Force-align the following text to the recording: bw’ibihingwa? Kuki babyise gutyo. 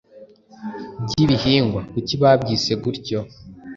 bw’ibihingwa? 1.09 1.81
Kuki 1.91 2.15
babyise 2.21 2.73
gutyo. 2.83 3.19